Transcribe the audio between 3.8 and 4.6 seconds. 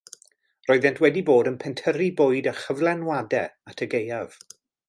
y gaeaf.